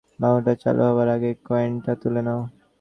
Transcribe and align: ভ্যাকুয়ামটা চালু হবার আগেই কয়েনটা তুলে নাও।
ভ্যাকুয়ামটা 0.19 0.53
চালু 0.63 0.81
হবার 0.87 1.07
আগেই 1.15 1.35
কয়েনটা 1.47 1.91
তুলে 2.01 2.21
নাও। 2.27 2.41